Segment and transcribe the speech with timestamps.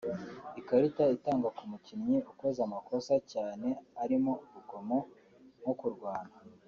[0.59, 3.67] Ikarita itangwa ku mukinnyi ukoze amakosa cyane
[4.03, 4.97] arimo urugomo
[5.59, 6.35] nko kurwana